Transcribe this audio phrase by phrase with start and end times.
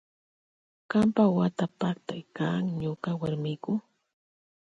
[0.91, 3.73] Kampa wata paktay kan ñuka warmiku.